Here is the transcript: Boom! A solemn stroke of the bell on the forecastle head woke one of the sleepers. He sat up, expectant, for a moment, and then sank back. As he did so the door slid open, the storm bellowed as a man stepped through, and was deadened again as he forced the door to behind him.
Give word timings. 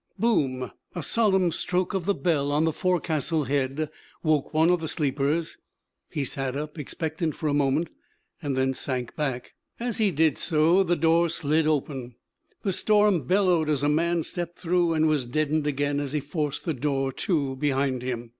Boom! 0.17 0.71
A 0.95 1.03
solemn 1.03 1.51
stroke 1.51 1.93
of 1.93 2.07
the 2.07 2.15
bell 2.15 2.51
on 2.51 2.65
the 2.65 2.73
forecastle 2.73 3.43
head 3.43 3.87
woke 4.23 4.51
one 4.51 4.71
of 4.71 4.81
the 4.81 4.87
sleepers. 4.87 5.59
He 6.09 6.25
sat 6.25 6.55
up, 6.55 6.79
expectant, 6.79 7.35
for 7.35 7.47
a 7.47 7.53
moment, 7.53 7.91
and 8.41 8.57
then 8.57 8.73
sank 8.73 9.15
back. 9.15 9.53
As 9.79 9.99
he 9.99 10.09
did 10.09 10.39
so 10.39 10.81
the 10.81 10.95
door 10.95 11.29
slid 11.29 11.67
open, 11.67 12.15
the 12.63 12.73
storm 12.73 13.27
bellowed 13.27 13.69
as 13.69 13.83
a 13.83 13.89
man 13.89 14.23
stepped 14.23 14.57
through, 14.57 14.93
and 14.95 15.07
was 15.07 15.27
deadened 15.27 15.67
again 15.67 15.99
as 15.99 16.13
he 16.13 16.19
forced 16.19 16.65
the 16.65 16.73
door 16.73 17.11
to 17.11 17.55
behind 17.57 18.01
him. 18.01 18.29